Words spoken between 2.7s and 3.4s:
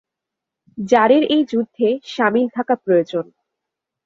প্রয়োজন।